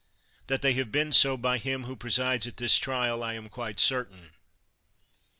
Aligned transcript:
That 0.47 0.63
they 0.63 0.73
have 0.73 0.91
been 0.91 1.13
so 1.13 1.37
by 1.37 1.59
him 1.59 1.83
who 1.83 1.95
presides 1.95 2.47
at 2.47 2.57
this 2.57 2.79
trial, 2.79 3.21
I 3.23 3.35
am 3.35 3.49
quite 3.49 3.79
certain. 3.79 4.31